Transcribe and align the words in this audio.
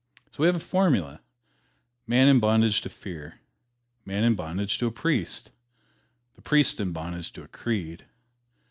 So 0.31 0.39
we 0.41 0.47
have 0.47 0.55
the 0.55 0.59
formula: 0.59 1.21
Man 2.07 2.27
in 2.27 2.39
bondage 2.39 2.81
to 2.81 2.89
fear. 2.89 3.39
Man 4.03 4.23
in 4.23 4.33
bondage 4.33 4.79
to 4.79 4.87
a 4.87 4.91
priest. 4.91 5.51
The 6.33 6.41
priest 6.41 6.79
in 6.79 6.91
bondage 6.91 7.31
to 7.33 7.43
a 7.43 7.47
creed. 7.47 8.05